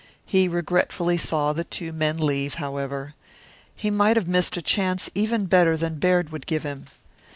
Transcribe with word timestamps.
He 0.25 0.47
regretfully 0.47 1.19
saw 1.19 1.53
the 1.53 1.63
two 1.63 1.93
men 1.93 2.17
leave, 2.17 2.55
however. 2.55 3.13
He 3.75 3.91
might 3.91 4.17
have 4.17 4.27
missed 4.27 4.57
a 4.57 4.61
chance 4.63 5.11
even 5.13 5.45
better 5.45 5.77
than 5.77 5.99
Baird 5.99 6.31
would 6.31 6.47
give 6.47 6.63
him. 6.63 6.85